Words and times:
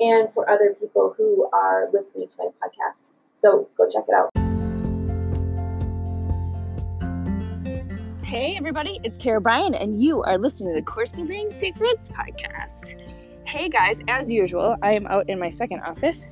and 0.00 0.32
for 0.32 0.48
other 0.48 0.74
people 0.80 1.14
who 1.16 1.48
are 1.52 1.88
listening 1.92 2.26
to 2.26 2.36
my 2.38 2.46
podcast. 2.62 3.10
So 3.34 3.68
go 3.76 3.86
check 3.88 4.04
it 4.08 4.14
out. 4.14 4.30
Hey, 8.24 8.56
everybody, 8.56 8.98
it's 9.04 9.18
Tara 9.18 9.40
Bryan, 9.40 9.74
and 9.74 10.00
you 10.00 10.22
are 10.22 10.38
listening 10.38 10.74
to 10.74 10.80
the 10.80 10.86
Course 10.86 11.12
Building 11.12 11.50
Secrets 11.58 12.08
podcast. 12.08 12.94
Hey, 13.44 13.68
guys, 13.68 14.00
as 14.08 14.30
usual, 14.30 14.76
I 14.82 14.92
am 14.92 15.06
out 15.08 15.28
in 15.28 15.38
my 15.38 15.50
second 15.50 15.80
office, 15.80 16.26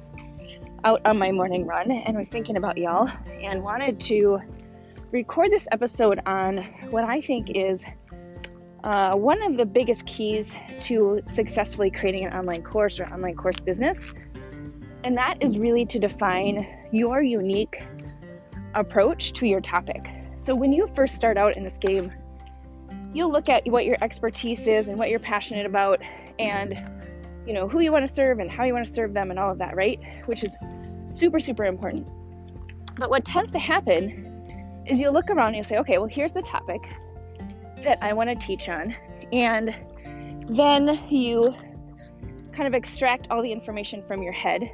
out 0.85 1.05
on 1.05 1.19
my 1.19 1.33
morning 1.33 1.67
run, 1.67 1.91
and 1.91 2.17
was 2.17 2.29
thinking 2.29 2.57
about 2.57 2.79
y'all 2.79 3.11
and 3.43 3.63
wanted 3.63 3.99
to 4.01 4.39
record 5.11 5.51
this 5.51 5.67
episode 5.73 6.21
on 6.25 6.59
what 6.91 7.05
I 7.05 7.21
think 7.21 7.51
is 7.51 7.85
uh, 8.85 9.15
one 9.15 9.43
of 9.43 9.57
the 9.57 9.67
biggest 9.67 10.07
keys 10.07 10.53
to 10.81 11.21
successfully 11.25 11.91
creating 11.91 12.25
an 12.25 12.33
online 12.33 12.63
course 12.63 13.01
or 13.01 13.07
online 13.07 13.35
course 13.35 13.59
business, 13.59 14.07
and 15.05 15.17
that 15.17 15.43
is 15.43 15.59
really 15.59 15.85
to 15.87 15.99
define 15.99 16.67
your 16.93 17.21
unique 17.23 17.83
approach 18.75 19.33
to 19.33 19.47
your 19.47 19.61
topic. 19.61 20.07
So, 20.39 20.55
when 20.55 20.73
you 20.73 20.87
first 20.95 21.17
start 21.17 21.37
out 21.37 21.57
in 21.57 21.65
this 21.65 21.79
game, 21.79 22.13
you'll 23.13 23.33
look 23.33 23.49
at 23.49 23.67
what 23.69 23.85
your 23.85 23.97
expertise 24.01 24.69
is 24.69 24.89
and 24.89 24.97
what 24.97 25.11
you're 25.11 25.19
passionate 25.19 25.67
about, 25.67 26.01
and 26.39 26.89
you 27.47 27.53
know 27.53 27.69
who 27.69 27.81
you 27.81 27.91
want 27.91 28.07
to 28.07 28.13
serve 28.13 28.39
and 28.39 28.51
how 28.51 28.65
you 28.65 28.75
want 28.75 28.87
to 28.87 28.93
serve 28.93 29.13
them, 29.13 29.31
and 29.31 29.41
all 29.41 29.51
of 29.51 29.59
that, 29.59 29.75
right? 29.75 29.99
Which 30.27 30.45
is 30.45 30.55
super, 31.09 31.41
super 31.41 31.65
important. 31.65 32.09
But 32.97 33.11
what 33.11 33.25
tends 33.25 33.53
to 33.55 33.59
happen 33.59 34.85
is 34.87 35.01
you'll 35.01 35.13
look 35.13 35.31
around 35.31 35.49
and 35.49 35.57
you'll 35.57 35.65
say, 35.65 35.79
okay, 35.79 35.99
well, 35.99 36.09
here's 36.09 36.33
the 36.33 36.43
topic 36.43 36.81
that 37.83 37.99
I 38.03 38.13
want 38.13 38.29
to 38.29 38.35
teach 38.35 38.69
on. 38.69 38.95
And 39.33 39.75
then 40.49 41.01
you 41.09 41.55
kind 42.53 42.67
of 42.67 42.75
extract 42.75 43.29
all 43.31 43.43
the 43.43 43.53
information 43.53 44.03
from 44.03 44.23
your 44.23 44.33
head 44.33 44.71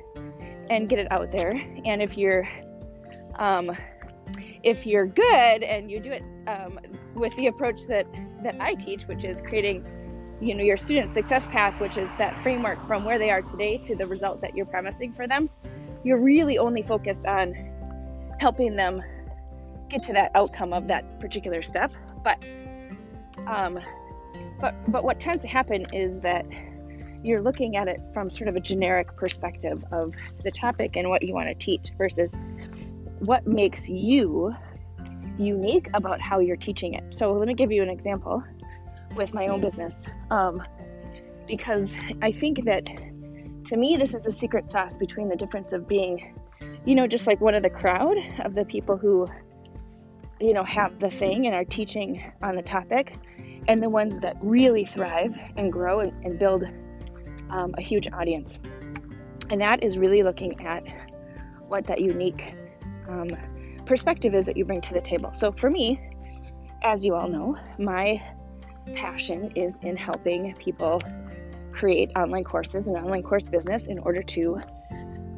and 0.71 0.89
get 0.89 0.99
it 0.99 1.11
out 1.11 1.31
there. 1.31 1.53
And 1.85 2.03
if 2.03 2.17
you're 2.17 2.49
um, 3.37 3.77
if 4.63 4.87
you're 4.87 5.07
good 5.07 5.63
and 5.63 5.91
you 5.91 6.01
do 6.01 6.13
it 6.13 6.23
um, 6.47 6.79
with 7.15 7.35
the 7.37 7.49
approach 7.49 7.87
that 7.89 8.07
that 8.43 8.57
I 8.61 8.75
teach, 8.75 9.05
which 9.05 9.25
is 9.25 9.41
creating 9.41 9.85
you 10.41 10.55
know 10.55 10.65
your 10.65 10.77
student 10.77 11.13
success 11.13 11.47
path, 11.47 11.81
which 11.81 11.99
is 11.99 12.11
that 12.19 12.43
framework 12.43 12.87
from 12.87 13.05
where 13.05 13.19
they 13.19 13.31
are 13.31 13.43
today 13.43 13.77
to 13.79 13.95
the 13.95 14.07
result 14.07 14.41
that 14.41 14.57
you're 14.57 14.67
promising 14.67 15.13
for 15.13 15.27
them, 15.27 15.51
you're 16.03 16.23
really 16.23 16.59
only 16.59 16.83
focused 16.83 17.27
on 17.27 17.55
helping 18.39 18.77
them 18.77 19.03
get 19.89 20.03
to 20.05 20.13
that 20.13 20.31
outcome 20.35 20.73
of 20.73 20.89
that 20.89 21.21
particular 21.21 21.63
step. 21.63 21.93
But 22.23 22.45
um, 23.47 23.79
but 24.61 24.75
but 24.91 25.05
what 25.05 25.21
tends 25.21 25.43
to 25.43 25.49
happen 25.49 25.87
is 25.93 26.21
that 26.21 26.47
you're 27.23 27.41
looking 27.41 27.77
at 27.77 27.89
it 27.89 28.01
from 28.13 28.29
sort 28.29 28.49
of 28.49 28.57
a 28.57 28.61
generic 28.61 29.17
perspective 29.17 29.83
of 29.93 30.15
the 30.43 30.51
topic 30.51 30.97
and 30.97 31.09
what 31.09 31.23
you 31.23 31.33
want 31.33 31.49
to 31.49 31.55
teach 31.55 31.91
versus 31.97 32.37
what 33.21 33.47
makes 33.47 33.89
you 33.89 34.55
unique 35.39 35.89
about 35.95 36.21
how 36.21 36.39
you're 36.39 36.57
teaching 36.57 36.95
it. 36.95 37.05
So 37.15 37.33
let 37.33 37.49
me 37.49 37.55
give 37.55 37.73
you 37.73 37.83
an 37.83 37.89
example 37.89 38.45
with 39.17 39.33
my 39.33 39.47
own 39.47 39.61
business, 39.61 39.95
um, 40.31 40.63
because 41.47 41.95
I 42.21 42.31
think 42.31 42.65
that 42.67 42.85
to 43.67 43.77
me 43.77 43.97
this 43.97 44.15
is 44.15 44.23
the 44.23 44.33
secret 44.33 44.71
sauce 44.71 44.97
between 44.97 45.29
the 45.29 45.37
difference 45.37 45.73
of 45.73 45.89
being, 45.89 46.35
you 46.85 46.95
know, 46.95 47.07
just 47.07 47.27
like 47.27 47.41
one 47.41 47.55
of 47.55 47.63
the 47.63 47.71
crowd 47.71 48.17
of 48.45 48.55
the 48.55 48.65
people 48.65 48.97
who 48.97 49.29
you 50.41 50.53
know 50.53 50.65
have 50.65 50.99
the 50.99 51.11
thing 51.11 51.47
and 51.47 51.55
are 51.55 51.65
teaching 51.65 52.23
on 52.43 52.57
the 52.57 52.63
topic 52.63 53.15
and 53.69 53.83
the 53.83 53.89
ones 53.89 54.21
that 54.21 54.37
really 54.41 54.85
thrive 54.85 55.39
and 55.57 55.73
grow 55.73 56.01
and, 56.01 56.13
and 56.25 56.39
build 56.39 56.65
um, 57.51 57.75
a 57.79 57.83
huge 57.83 58.09
audience. 58.13 58.59
And 59.51 59.61
that 59.61 59.83
is 59.83 59.99
really 59.99 60.23
looking 60.23 60.65
at 60.67 60.85
what 61.69 61.87
that 61.87 62.01
unique 62.01 62.55
um, 63.09 63.31
perspective 63.87 64.35
is 64.35 64.47
that 64.47 64.57
you 64.57 64.65
bring 64.65 64.81
to 64.83 64.95
the 64.95 65.01
table. 65.01 65.33
So 65.35 65.53
for 65.53 65.71
me, 65.71 66.01
as 66.83 67.05
you 67.05 67.15
all 67.15 67.29
know, 67.29 67.57
my 67.79 68.23
passion 68.95 69.51
is 69.55 69.79
in 69.83 69.97
helping 69.97 70.55
people 70.57 71.03
create 71.73 72.11
online 72.17 72.45
courses 72.45 72.87
and 72.87 72.97
online 72.97 73.23
course 73.23 73.47
business 73.47 73.87
in 73.87 73.99
order 74.01 74.23
to 74.23 74.61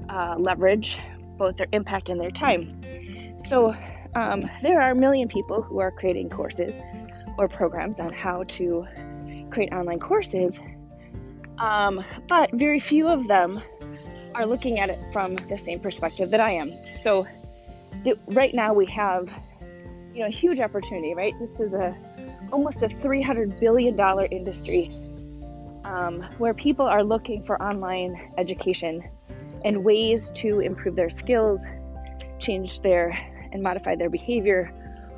uh, 0.09 0.37
leverage 0.39 0.99
both 1.37 1.57
their 1.57 1.69
impact 1.73 2.09
and 2.09 2.21
their 2.21 2.31
time. 2.31 2.81
So 3.39 3.75
um, 4.15 4.43
there 4.63 4.81
are 4.81 4.91
a 4.91 4.95
million 4.95 5.29
people 5.29 5.63
who 5.63 5.79
are 5.79 5.91
creating 5.91 6.31
courses 6.31 6.75
or 7.39 7.49
programs 7.49 8.01
on 8.01 8.13
how 8.13 8.45
to 8.45 8.87
create 9.51 9.73
online 9.73 10.01
courses, 10.01 10.59
um, 11.59 12.03
but 12.29 12.51
very 12.53 12.79
few 12.79 13.09
of 13.09 13.27
them 13.29 13.61
are 14.35 14.47
looking 14.47 14.79
at 14.79 14.91
it 14.91 14.99
from 15.13 15.37
the 15.37 15.57
same 15.57 15.81
perspective 15.81 16.31
that 16.31 16.41
I 16.41 16.51
am. 16.51 16.73
So 17.01 17.27
right 18.29 18.53
now 18.55 18.75
we 18.75 18.87
have 18.87 19.29
you 20.15 20.21
know 20.21 20.27
a 20.27 20.31
huge 20.31 20.61
opportunity, 20.61 21.15
right? 21.15 21.35
This 21.39 21.61
is 21.61 21.75
a 21.75 21.97
almost 22.53 22.83
a 22.83 22.89
300 22.89 23.59
billion 23.61 23.97
dollar 23.97 24.27
industry 24.31 24.91
um, 25.85 26.23
where 26.39 26.55
people 26.55 26.87
are 26.87 27.03
looking 27.03 27.45
for 27.45 27.61
online 27.63 28.33
education 28.39 29.03
and 29.65 29.85
ways 29.85 30.31
to 30.35 30.61
improve 30.61 30.97
their 30.97 31.11
skills, 31.11 31.65
change 32.39 32.81
their 32.81 33.19
and 33.53 33.63
modify 33.63 33.95
their 33.95 34.11
behavior 34.11 34.73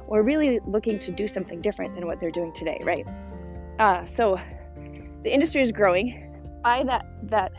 or 0.08 0.22
really 0.22 0.58
looking 0.66 0.98
to 0.98 1.12
do 1.12 1.28
something 1.28 1.60
different 1.60 1.94
than 1.94 2.06
what 2.06 2.18
they're 2.18 2.30
doing 2.30 2.52
today, 2.54 2.80
right? 2.82 3.06
Uh, 3.78 4.04
so 4.06 4.38
the 5.22 5.32
industry 5.32 5.62
is 5.62 5.70
growing. 5.70 6.24
By 6.62 6.82
that 6.84 7.06
that 7.30 7.52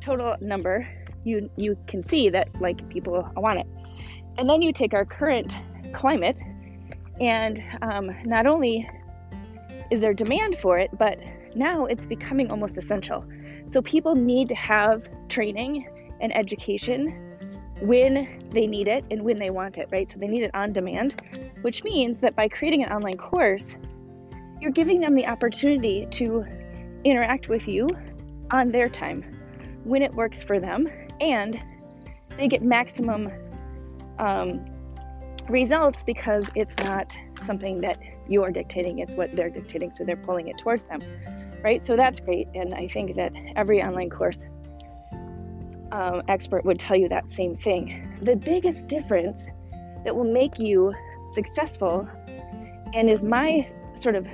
total 0.00 0.36
number, 0.40 0.88
you 1.24 1.50
you 1.56 1.76
can 1.86 2.02
see 2.02 2.30
that 2.30 2.48
like 2.60 2.88
people 2.88 3.28
want 3.36 3.58
it. 3.58 3.66
And 4.38 4.48
then 4.48 4.62
you 4.62 4.72
take 4.72 4.94
our 4.94 5.04
current 5.04 5.58
climate, 5.92 6.40
and 7.20 7.62
um, 7.82 8.10
not 8.24 8.46
only 8.46 8.88
is 9.90 10.00
there 10.00 10.14
demand 10.14 10.58
for 10.58 10.78
it, 10.78 10.90
but 10.98 11.18
now 11.54 11.84
it's 11.84 12.06
becoming 12.06 12.50
almost 12.50 12.78
essential. 12.78 13.24
So 13.68 13.82
people 13.82 14.14
need 14.14 14.48
to 14.48 14.54
have 14.54 15.08
training 15.28 15.86
and 16.20 16.34
education 16.34 17.31
when 17.80 18.48
they 18.50 18.66
need 18.66 18.88
it 18.88 19.04
and 19.10 19.22
when 19.22 19.38
they 19.38 19.50
want 19.50 19.78
it, 19.78 19.88
right? 19.90 20.10
So 20.10 20.18
they 20.18 20.28
need 20.28 20.42
it 20.42 20.54
on 20.54 20.72
demand, 20.72 21.20
which 21.62 21.82
means 21.82 22.20
that 22.20 22.36
by 22.36 22.48
creating 22.48 22.84
an 22.84 22.92
online 22.92 23.16
course, 23.16 23.76
you're 24.60 24.70
giving 24.70 25.00
them 25.00 25.14
the 25.14 25.26
opportunity 25.26 26.06
to 26.12 26.44
interact 27.04 27.48
with 27.48 27.66
you 27.66 27.88
on 28.50 28.70
their 28.70 28.88
time 28.88 29.24
when 29.84 30.02
it 30.02 30.14
works 30.14 30.42
for 30.42 30.60
them, 30.60 30.88
and 31.20 31.60
they 32.36 32.46
get 32.46 32.62
maximum 32.62 33.30
um, 34.18 34.64
results 35.48 36.02
because 36.04 36.48
it's 36.54 36.78
not 36.78 37.12
something 37.44 37.80
that 37.80 37.98
you 38.28 38.44
are 38.44 38.52
dictating, 38.52 39.00
it's 39.00 39.12
what 39.12 39.34
they're 39.34 39.50
dictating, 39.50 39.92
so 39.92 40.04
they're 40.04 40.16
pulling 40.16 40.46
it 40.46 40.58
towards 40.58 40.84
them, 40.84 41.00
right? 41.64 41.82
So 41.82 41.96
that's 41.96 42.20
great, 42.20 42.46
and 42.54 42.72
I 42.74 42.86
think 42.86 43.16
that 43.16 43.32
every 43.56 43.82
online 43.82 44.10
course 44.10 44.38
um, 45.92 46.22
expert 46.28 46.64
would 46.64 46.78
tell 46.78 46.96
you 46.96 47.08
that 47.10 47.24
same 47.32 47.54
thing. 47.54 48.18
The 48.22 48.34
biggest 48.34 48.88
difference 48.88 49.46
that 50.04 50.16
will 50.16 50.30
make 50.30 50.58
you 50.58 50.92
successful 51.34 52.08
and 52.94 53.08
is 53.08 53.22
my 53.22 53.70
sort 53.94 54.14
of 54.14 54.26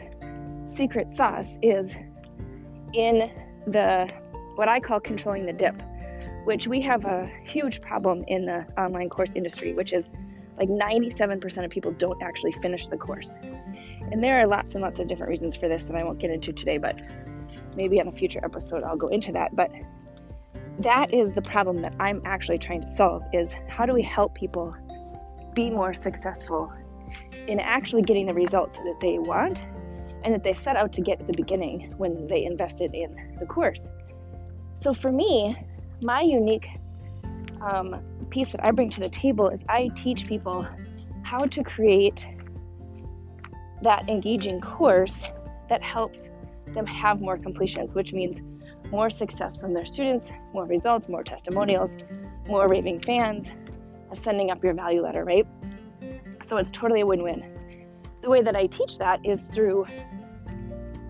secret 0.74 1.12
sauce 1.12 1.50
is 1.60 1.96
in 2.94 3.30
the 3.66 4.08
what 4.54 4.68
I 4.68 4.80
call 4.80 5.00
controlling 5.00 5.46
the 5.46 5.52
dip, 5.52 5.80
which 6.44 6.66
we 6.66 6.80
have 6.82 7.04
a 7.04 7.30
huge 7.44 7.80
problem 7.80 8.24
in 8.28 8.46
the 8.46 8.66
online 8.78 9.08
course 9.08 9.32
industry, 9.34 9.74
which 9.74 9.92
is 9.92 10.08
like 10.58 10.68
97% 10.68 11.64
of 11.64 11.70
people 11.70 11.92
don't 11.92 12.20
actually 12.22 12.52
finish 12.52 12.88
the 12.88 12.96
course. 12.96 13.34
And 14.10 14.22
there 14.22 14.40
are 14.40 14.46
lots 14.46 14.74
and 14.74 14.82
lots 14.82 14.98
of 14.98 15.06
different 15.06 15.30
reasons 15.30 15.54
for 15.54 15.68
this 15.68 15.86
that 15.86 15.96
I 15.96 16.02
won't 16.02 16.18
get 16.18 16.30
into 16.30 16.52
today, 16.52 16.78
but 16.78 16.98
maybe 17.76 18.00
on 18.00 18.08
a 18.08 18.12
future 18.12 18.40
episode 18.44 18.82
I'll 18.82 18.96
go 18.96 19.08
into 19.08 19.30
that. 19.32 19.54
But 19.54 19.70
that 20.78 21.12
is 21.12 21.32
the 21.32 21.42
problem 21.42 21.82
that 21.82 21.94
I'm 21.98 22.22
actually 22.24 22.58
trying 22.58 22.80
to 22.82 22.86
solve 22.86 23.22
is 23.32 23.54
how 23.68 23.84
do 23.84 23.92
we 23.92 24.02
help 24.02 24.34
people 24.34 24.74
be 25.54 25.70
more 25.70 25.92
successful 25.92 26.72
in 27.48 27.58
actually 27.58 28.02
getting 28.02 28.26
the 28.26 28.34
results 28.34 28.78
that 28.78 28.96
they 29.00 29.18
want 29.18 29.64
and 30.24 30.34
that 30.34 30.44
they 30.44 30.52
set 30.52 30.76
out 30.76 30.92
to 30.92 31.00
get 31.00 31.20
at 31.20 31.26
the 31.26 31.32
beginning 31.32 31.92
when 31.96 32.26
they 32.28 32.44
invested 32.44 32.94
in 32.94 33.36
the 33.40 33.46
course. 33.46 33.82
So 34.76 34.92
for 34.92 35.10
me, 35.10 35.56
my 36.00 36.20
unique 36.20 36.66
um, 37.60 38.00
piece 38.30 38.52
that 38.52 38.64
I 38.64 38.70
bring 38.70 38.90
to 38.90 39.00
the 39.00 39.08
table 39.08 39.48
is 39.48 39.64
I 39.68 39.90
teach 39.96 40.26
people 40.26 40.66
how 41.22 41.38
to 41.38 41.64
create 41.64 42.28
that 43.82 44.08
engaging 44.08 44.60
course 44.60 45.18
that 45.68 45.82
helps 45.82 46.20
them 46.74 46.86
have 46.86 47.20
more 47.20 47.36
completions, 47.36 47.94
which 47.94 48.12
means 48.12 48.40
more 48.90 49.10
success 49.10 49.56
from 49.56 49.74
their 49.74 49.84
students, 49.84 50.30
more 50.52 50.64
results, 50.64 51.08
more 51.08 51.22
testimonials, 51.22 51.96
more 52.46 52.68
raving 52.68 53.00
fans, 53.00 53.50
sending 54.14 54.50
up 54.50 54.62
your 54.64 54.74
value 54.74 55.02
letter, 55.02 55.24
right? 55.24 55.46
So 56.46 56.56
it's 56.56 56.70
totally 56.70 57.02
a 57.02 57.06
win 57.06 57.22
win. 57.22 57.44
The 58.22 58.30
way 58.30 58.42
that 58.42 58.56
I 58.56 58.66
teach 58.66 58.98
that 58.98 59.20
is 59.24 59.42
through 59.42 59.86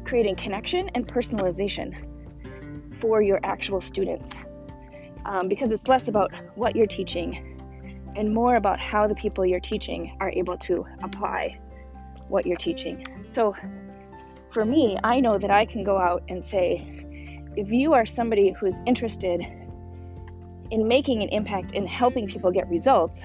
creating 0.05 0.37
connection 0.37 0.91
and 0.95 1.07
personalization 1.07 1.95
for 3.01 3.23
your 3.23 3.39
actual 3.45 3.81
students. 3.81 4.31
Um, 5.25 5.49
because 5.49 5.71
it's 5.71 5.89
less 5.89 6.09
about 6.09 6.33
what 6.57 6.75
you're 6.75 6.87
teaching 6.87 7.59
and 8.17 8.33
more 8.33 8.57
about 8.57 8.81
how 8.81 9.07
the 9.07 9.15
people 9.15 9.45
you're 9.45 9.61
teaching 9.61 10.17
are 10.21 10.31
able 10.31 10.57
to 10.59 10.85
apply 11.03 11.59
what 12.29 12.47
you're 12.47 12.57
teaching. 12.57 13.07
So 13.29 13.55
for 14.53 14.65
me, 14.65 14.97
I 15.05 15.21
know 15.21 15.39
that 15.39 15.51
I 15.51 15.67
can 15.67 15.85
go 15.85 15.99
out 15.99 16.23
and 16.29 16.45
say, 16.45 16.98
if 17.57 17.71
you 17.71 17.93
are 17.95 18.07
somebody 18.07 18.53
who's 18.53 18.79
interested 18.87 19.41
in 20.71 20.87
making 20.87 21.23
an 21.23 21.29
impact 21.31 21.73
in 21.73 21.87
helping 21.87 22.29
people 22.29 22.51
get 22.51 22.69
results, 22.69 23.21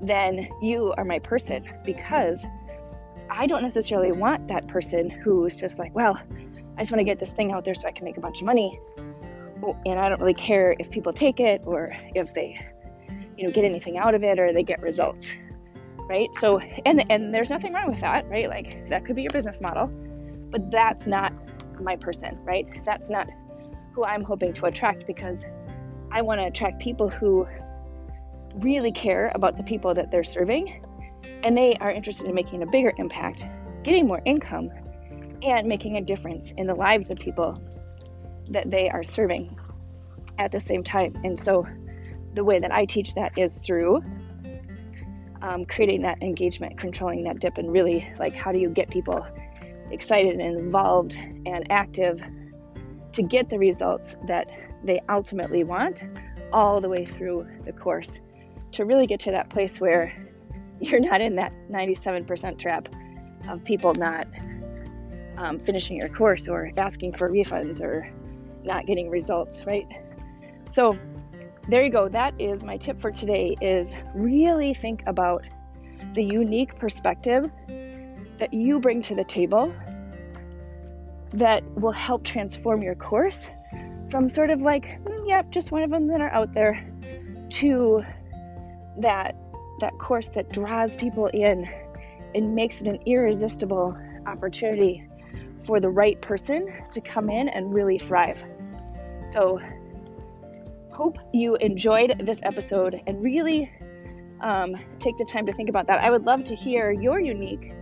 then 0.00 0.48
you 0.60 0.92
are 0.96 1.04
my 1.04 1.18
person 1.18 1.64
because 1.84 2.42
I 3.30 3.46
don't 3.46 3.62
necessarily 3.62 4.12
want 4.12 4.48
that 4.48 4.68
person 4.68 5.10
who's 5.10 5.56
just 5.56 5.78
like, 5.78 5.94
well, 5.94 6.18
I 6.76 6.80
just 6.80 6.90
want 6.90 7.00
to 7.00 7.04
get 7.04 7.18
this 7.18 7.32
thing 7.32 7.52
out 7.52 7.64
there 7.64 7.74
so 7.74 7.88
I 7.88 7.92
can 7.92 8.04
make 8.04 8.16
a 8.16 8.20
bunch 8.20 8.40
of 8.40 8.46
money. 8.46 8.78
And 9.86 9.98
I 9.98 10.08
don't 10.08 10.20
really 10.20 10.34
care 10.34 10.76
if 10.78 10.90
people 10.90 11.12
take 11.12 11.40
it 11.40 11.62
or 11.64 11.96
if 12.14 12.32
they, 12.34 12.60
you 13.36 13.46
know, 13.46 13.52
get 13.52 13.64
anything 13.64 13.96
out 13.96 14.14
of 14.14 14.22
it 14.22 14.38
or 14.38 14.52
they 14.52 14.62
get 14.62 14.80
results. 14.82 15.26
Right? 16.08 16.28
So 16.36 16.60
and 16.84 17.10
and 17.10 17.34
there's 17.34 17.50
nothing 17.50 17.72
wrong 17.72 17.90
with 17.90 18.00
that, 18.00 18.28
right? 18.28 18.48
Like 18.48 18.88
that 18.88 19.04
could 19.04 19.16
be 19.16 19.22
your 19.22 19.32
business 19.32 19.60
model. 19.60 19.88
But 20.50 20.70
that's 20.70 21.06
not 21.06 21.32
my 21.80 21.96
person, 21.96 22.38
right? 22.44 22.66
That's 22.84 23.10
not 23.10 23.28
who 23.92 24.04
I'm 24.04 24.22
hoping 24.22 24.52
to 24.54 24.66
attract 24.66 25.06
because 25.06 25.44
I 26.12 26.22
want 26.22 26.40
to 26.40 26.46
attract 26.46 26.80
people 26.80 27.08
who 27.08 27.46
really 28.54 28.92
care 28.92 29.32
about 29.34 29.56
the 29.56 29.62
people 29.62 29.94
that 29.94 30.10
they're 30.10 30.24
serving 30.24 30.82
and 31.42 31.56
they 31.56 31.76
are 31.80 31.90
interested 31.90 32.26
in 32.26 32.34
making 32.34 32.62
a 32.62 32.66
bigger 32.66 32.92
impact, 32.98 33.46
getting 33.82 34.06
more 34.06 34.22
income, 34.24 34.70
and 35.42 35.66
making 35.66 35.96
a 35.96 36.00
difference 36.00 36.52
in 36.56 36.66
the 36.66 36.74
lives 36.74 37.10
of 37.10 37.18
people 37.18 37.60
that 38.50 38.70
they 38.70 38.88
are 38.88 39.02
serving 39.02 39.56
at 40.38 40.52
the 40.52 40.60
same 40.60 40.82
time. 40.82 41.14
And 41.24 41.38
so, 41.38 41.66
the 42.34 42.44
way 42.44 42.58
that 42.58 42.70
I 42.70 42.84
teach 42.84 43.14
that 43.14 43.38
is 43.38 43.54
through 43.54 44.02
um, 45.42 45.64
creating 45.64 46.02
that 46.02 46.22
engagement, 46.22 46.78
controlling 46.78 47.24
that 47.24 47.40
dip, 47.40 47.58
and 47.58 47.72
really 47.72 48.12
like 48.18 48.34
how 48.34 48.52
do 48.52 48.58
you 48.58 48.68
get 48.68 48.90
people 48.90 49.26
excited 49.90 50.38
and 50.38 50.58
involved 50.58 51.16
and 51.16 51.70
active 51.70 52.22
to 53.12 53.22
get 53.22 53.48
the 53.48 53.58
results 53.58 54.16
that 54.26 54.48
they 54.84 55.00
ultimately 55.08 55.64
want 55.64 56.04
all 56.52 56.80
the 56.80 56.88
way 56.88 57.04
through 57.04 57.46
the 57.64 57.72
course 57.72 58.18
to 58.72 58.84
really 58.84 59.06
get 59.06 59.20
to 59.20 59.30
that 59.30 59.48
place 59.50 59.80
where 59.80 60.12
you're 60.80 61.00
not 61.00 61.20
in 61.20 61.36
that 61.36 61.52
97% 61.70 62.58
trap 62.58 62.88
of 63.48 63.64
people 63.64 63.94
not 63.94 64.26
um, 65.38 65.58
finishing 65.58 65.96
your 65.96 66.08
course 66.08 66.48
or 66.48 66.70
asking 66.76 67.12
for 67.12 67.30
refunds 67.30 67.80
or 67.80 68.08
not 68.64 68.86
getting 68.86 69.08
results 69.08 69.64
right? 69.66 69.86
So 70.68 70.98
there 71.68 71.84
you 71.84 71.90
go. 71.90 72.08
That 72.08 72.32
is 72.40 72.62
my 72.62 72.76
tip 72.76 73.00
for 73.00 73.10
today 73.10 73.56
is 73.60 73.94
really 74.14 74.72
think 74.72 75.02
about 75.06 75.44
the 76.14 76.22
unique 76.22 76.78
perspective 76.78 77.50
that 78.38 78.52
you 78.52 78.78
bring 78.80 79.02
to 79.02 79.14
the 79.14 79.24
table 79.24 79.74
that 81.32 81.62
will 81.74 81.92
help 81.92 82.24
transform 82.24 82.82
your 82.82 82.94
course 82.94 83.48
from 84.10 84.28
sort 84.28 84.50
of 84.50 84.62
like, 84.62 85.02
mm, 85.04 85.28
yep, 85.28 85.50
just 85.50 85.72
one 85.72 85.82
of 85.82 85.90
them 85.90 86.06
that 86.06 86.20
are 86.20 86.30
out 86.30 86.52
there, 86.52 86.84
to 87.48 88.00
that 88.98 89.36
that 89.80 89.98
course 89.98 90.30
that 90.30 90.50
draws 90.50 90.96
people 90.96 91.26
in 91.26 91.68
and 92.34 92.54
makes 92.54 92.80
it 92.80 92.88
an 92.88 92.98
irresistible 93.04 93.96
opportunity 94.26 95.06
for 95.64 95.80
the 95.80 95.88
right 95.88 96.20
person 96.22 96.72
to 96.92 97.00
come 97.00 97.28
in 97.28 97.48
and 97.48 97.74
really 97.74 97.98
thrive. 97.98 98.42
So, 99.22 99.60
hope 100.90 101.18
you 101.34 101.56
enjoyed 101.56 102.22
this 102.24 102.40
episode 102.42 103.00
and 103.06 103.22
really 103.22 103.70
um, 104.40 104.76
take 104.98 105.18
the 105.18 105.24
time 105.24 105.44
to 105.46 105.52
think 105.52 105.68
about 105.68 105.86
that. 105.88 106.02
I 106.02 106.10
would 106.10 106.24
love 106.24 106.44
to 106.44 106.54
hear 106.54 106.90
your 106.90 107.20
unique 107.20 107.72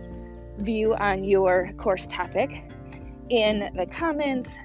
view 0.59 0.95
on 0.95 1.23
your 1.23 1.71
course 1.77 2.07
topic 2.07 2.63
in 3.29 3.71
the 3.75 3.85
comments, 3.85 4.57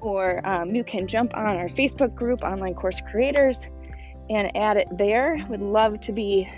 or 0.00 0.46
um, 0.46 0.74
you 0.74 0.84
can 0.84 1.06
jump 1.06 1.36
on 1.36 1.56
our 1.56 1.68
Facebook 1.68 2.14
group, 2.14 2.42
Online 2.42 2.74
Course 2.74 3.00
Creators, 3.10 3.66
and 4.30 4.56
add 4.56 4.76
it 4.76 4.88
there. 4.98 5.44
Would 5.48 5.60
love 5.60 6.00
to 6.00 6.12
be 6.12 6.48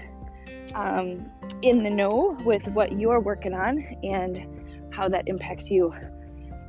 um, 0.75 1.31
in 1.63 1.83
the 1.83 1.91
know 1.91 2.37
with 2.45 2.67
what 2.69 2.99
you're 2.99 3.21
working 3.21 3.55
on 3.55 3.79
and 4.03 4.93
how 4.93 5.09
that 5.09 5.25
impacts 5.27 5.69
you. 5.71 5.95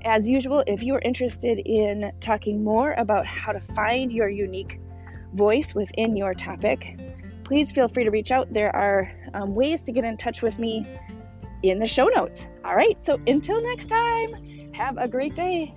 As 0.06 0.28
usual, 0.28 0.64
if 0.68 0.84
you're 0.84 1.00
interested 1.00 1.60
in 1.60 2.12
talking 2.22 2.64
more 2.64 2.94
about 2.94 3.26
how 3.26 3.52
to 3.52 3.60
find 3.60 4.12
your 4.12 4.30
unique 4.30 4.80
voice 5.34 5.76
within 5.76 6.16
your 6.16 6.34
topic, 6.34 7.00
please 7.44 7.72
feel 7.72 7.88
free 7.88 8.04
to 8.04 8.12
reach 8.12 8.32
out. 8.32 8.52
There 8.54 8.76
are 8.76 9.12
um, 9.34 9.56
ways 9.56 9.84
to 9.84 9.92
get 9.92 10.06
in 10.06 10.18
touch 10.18 10.42
with 10.42 10.60
me 10.60 10.86
in 11.64 11.80
the 11.80 11.88
show 11.88 12.08
notes. 12.08 12.46
All 12.64 12.76
right, 12.76 12.98
so 13.06 13.20
until 13.28 13.62
next 13.62 13.90
time, 13.90 14.74
have 14.74 14.98
a 14.98 15.08
great 15.08 15.36
day. 15.36 15.74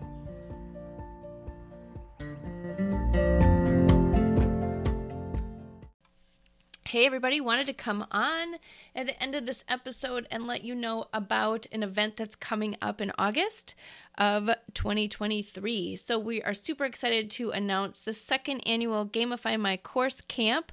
Hey, 6.91 7.07
everybody, 7.07 7.41
wanted 7.41 7.67
to 7.67 7.73
come 7.73 8.05
on 8.11 8.57
at 8.97 9.07
the 9.07 9.23
end 9.23 9.37
of 9.37 9.47
this 9.47 9.63
episode 9.69 10.27
and 10.29 10.49
let 10.49 10.65
you 10.65 10.75
know 10.75 11.05
about 11.15 11.69
an 11.71 11.85
event 11.85 12.17
that's 12.17 12.35
coming 12.35 12.77
up 12.83 13.01
in 13.01 13.13
August 13.17 13.77
of 14.19 14.51
2023. 14.75 15.95
So, 15.95 16.19
we 16.19 16.43
are 16.43 16.53
super 16.53 16.85
excited 16.85 17.31
to 17.31 17.53
announce 17.53 18.01
the 18.01 18.13
second 18.13 18.63
annual 18.67 19.07
Gamify 19.07 19.57
My 19.57 19.77
Course 19.77 20.21
Camp 20.21 20.73